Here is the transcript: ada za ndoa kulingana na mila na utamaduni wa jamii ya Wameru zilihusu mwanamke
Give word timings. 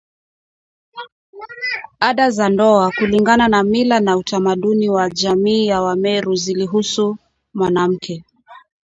ada 1.99 2.29
za 2.31 2.49
ndoa 2.49 2.91
kulingana 2.91 3.47
na 3.47 3.63
mila 3.63 3.99
na 3.99 4.17
utamaduni 4.17 4.89
wa 4.89 5.09
jamii 5.09 5.65
ya 5.65 5.81
Wameru 5.81 6.35
zilihusu 6.35 7.17
mwanamke 7.53 8.23